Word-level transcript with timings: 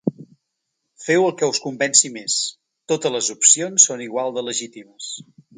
Feu 1.07 1.25
el 1.25 1.35
que 1.41 1.49
us 1.55 1.59
convenci 1.67 2.11
més: 2.17 2.39
totes 2.93 3.15
les 3.19 3.31
opcions 3.37 3.89
són 3.91 4.05
igual 4.11 4.37
de 4.39 4.49
legítimes. 4.51 5.17